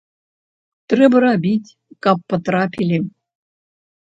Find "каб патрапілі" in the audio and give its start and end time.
2.07-2.97